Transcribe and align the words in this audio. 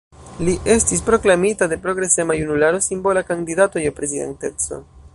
Li 0.45 0.53
estis 0.75 1.03
proklamita 1.09 1.69
de 1.75 1.79
progresema 1.85 2.39
junularo 2.39 2.81
simbola 2.89 3.27
kandidato 3.31 3.85
je 3.85 3.97
Prezidanteco. 4.01 4.87